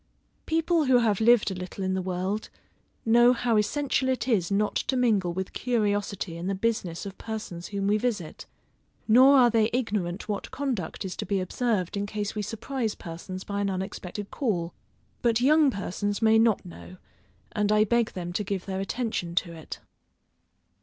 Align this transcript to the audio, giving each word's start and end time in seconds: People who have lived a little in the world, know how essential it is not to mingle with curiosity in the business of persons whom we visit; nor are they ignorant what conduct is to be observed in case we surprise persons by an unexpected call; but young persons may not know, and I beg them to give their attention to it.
People 0.47 0.85
who 0.85 0.97
have 0.97 1.21
lived 1.21 1.51
a 1.51 1.53
little 1.53 1.83
in 1.83 1.93
the 1.93 2.01
world, 2.01 2.49
know 3.05 3.33
how 3.33 3.55
essential 3.55 4.09
it 4.09 4.27
is 4.27 4.49
not 4.51 4.73
to 4.75 4.97
mingle 4.97 5.31
with 5.31 5.53
curiosity 5.53 6.37
in 6.37 6.47
the 6.47 6.55
business 6.55 7.05
of 7.05 7.19
persons 7.19 7.67
whom 7.67 7.85
we 7.85 7.99
visit; 7.99 8.47
nor 9.07 9.37
are 9.37 9.51
they 9.51 9.69
ignorant 9.71 10.27
what 10.27 10.49
conduct 10.49 11.05
is 11.05 11.15
to 11.17 11.23
be 11.27 11.39
observed 11.39 11.95
in 11.95 12.07
case 12.07 12.33
we 12.33 12.41
surprise 12.41 12.95
persons 12.95 13.43
by 13.43 13.61
an 13.61 13.69
unexpected 13.69 14.31
call; 14.31 14.73
but 15.21 15.39
young 15.39 15.69
persons 15.69 16.19
may 16.19 16.39
not 16.39 16.65
know, 16.65 16.97
and 17.51 17.71
I 17.71 17.83
beg 17.83 18.13
them 18.13 18.33
to 18.33 18.43
give 18.43 18.65
their 18.65 18.79
attention 18.79 19.35
to 19.35 19.53
it. 19.53 19.81